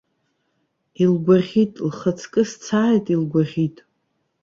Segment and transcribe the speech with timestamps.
[1.03, 3.77] Илгәаӷьит, лхаҵкы сцааит, илгәаӷьит.